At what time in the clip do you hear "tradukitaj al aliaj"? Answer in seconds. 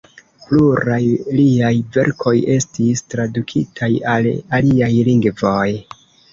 3.15-4.93